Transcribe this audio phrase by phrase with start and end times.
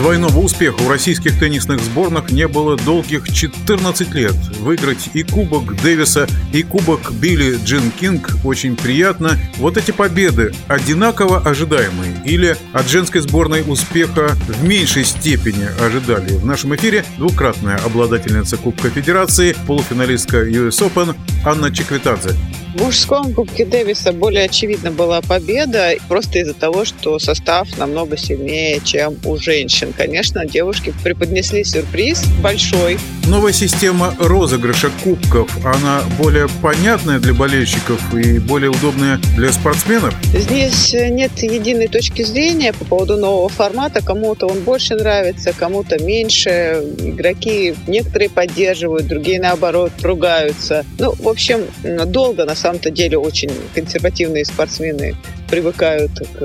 [0.00, 4.32] Двойного успеха у российских теннисных сборных не было долгих 14 лет.
[4.60, 9.38] Выиграть и Кубок Дэвиса, и Кубок Билли Джин Кинг очень приятно.
[9.58, 16.34] Вот эти победы одинаково ожидаемые или от женской сборной успеха в меньшей степени ожидали.
[16.34, 21.14] В нашем эфире двукратная обладательница Кубка Федерации, полуфиналистка US Open
[21.44, 22.30] Анна Чеквитадзе.
[22.72, 28.80] В мужском Кубке Дэвиса более очевидно была победа, просто из-за того, что состав намного сильнее,
[28.84, 29.92] чем у женщин.
[29.96, 32.98] Конечно, девушки преподнесли сюрприз большой.
[33.26, 40.14] Новая система розыгрыша кубков, она более понятная для болельщиков и более удобная для спортсменов?
[40.32, 44.00] Здесь нет единой точки зрения по поводу нового формата.
[44.04, 46.82] Кому-то он больше нравится, кому-то меньше.
[46.98, 50.84] Игроки некоторые поддерживают, другие, наоборот, ругаются.
[50.98, 55.16] Ну, в общем, долго на самом-то деле очень консервативные спортсмены
[55.50, 56.44] привыкают к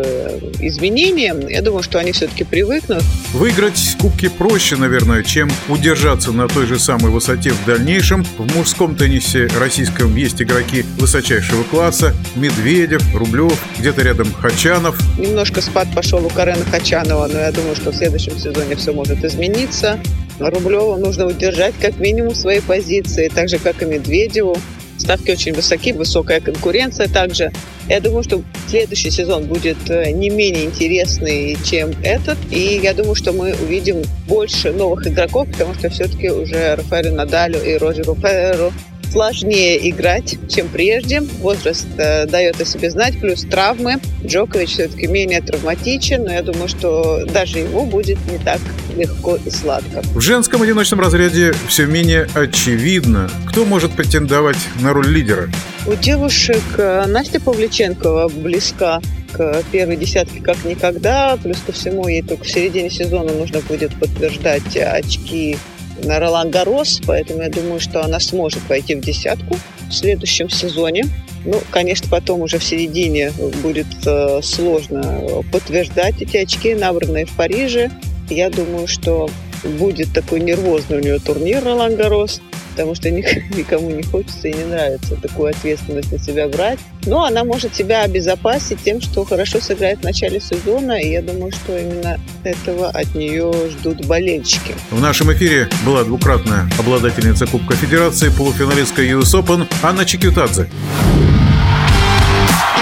[0.59, 1.47] изменениям.
[1.47, 3.03] Я думаю, что они все-таки привыкнут.
[3.33, 8.25] Выиграть кубки проще, наверное, чем удержаться на той же самой высоте в дальнейшем.
[8.37, 12.15] В мужском теннисе российском есть игроки высочайшего класса.
[12.35, 14.97] Медведев, Рублев, где-то рядом Хачанов.
[15.19, 19.23] Немножко спад пошел у Карена Хачанова, но я думаю, что в следующем сезоне все может
[19.23, 19.99] измениться.
[20.39, 24.57] Рублеву нужно удержать как минимум свои позиции, так же, как и Медведеву.
[24.97, 27.51] Ставки очень высоки, высокая конкуренция также.
[27.89, 32.37] Я думаю, что следующий сезон будет не менее интересный, чем этот.
[32.49, 37.61] И я думаю, что мы увидим больше новых игроков, потому что все-таки уже Рафаэлю Надалю
[37.61, 38.71] и Роджеру Федереру
[39.11, 41.21] сложнее играть, чем прежде.
[41.21, 43.97] Возраст э, дает о себе знать, плюс травмы.
[44.25, 48.59] Джокович все-таки менее травматичен, но я думаю, что даже ему будет не так
[48.95, 50.01] легко и сладко.
[50.13, 55.49] В женском одиночном разряде все менее очевидно, кто может претендовать на роль лидера.
[55.85, 59.01] У девушек Настя Павличенкова близка
[59.33, 61.37] к первой десятке как никогда.
[61.37, 65.57] Плюс ко всему, ей только в середине сезона нужно будет подтверждать очки
[66.03, 69.57] на Ролан Гарос, поэтому я думаю, что она сможет войти в десятку
[69.89, 71.05] в следующем сезоне.
[71.45, 77.91] Ну, конечно, потом уже в середине будет э, сложно подтверждать эти очки, набранные в Париже.
[78.29, 79.29] Я думаю, что
[79.77, 82.41] будет такой нервозный у нее турнир Ролан Гарос
[82.75, 86.79] потому что никому не хочется и не нравится такую ответственность на себя брать.
[87.05, 91.51] Но она может себя обезопасить тем, что хорошо сыграет в начале сезона, и я думаю,
[91.53, 94.75] что именно этого от нее ждут болельщики.
[94.91, 100.69] В нашем эфире была двукратная обладательница Кубка Федерации, полуфиналистка US Open Анна Чикютадзе.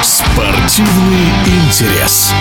[0.01, 2.33] Спортивный интерес.